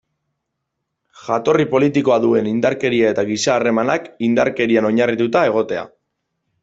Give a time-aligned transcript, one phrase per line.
[1.25, 5.85] Jatorri politikoa duen indarkeria eta giza harremanak indarkerian oinarrituta egotea.